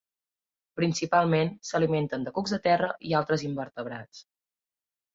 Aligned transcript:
Principalment 0.79 1.53
s'alimenten 1.71 2.27
de 2.29 2.35
cucs 2.39 2.57
de 2.57 2.61
terra 2.71 2.93
i 3.13 3.17
altres 3.23 3.49
invertebrats. 3.53 4.29